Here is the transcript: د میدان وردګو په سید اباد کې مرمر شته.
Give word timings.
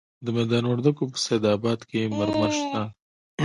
د 0.25 0.27
میدان 0.37 0.63
وردګو 0.67 1.03
په 1.11 1.17
سید 1.25 1.43
اباد 1.55 1.79
کې 1.89 2.01
مرمر 2.17 2.49
شته. 2.59 2.81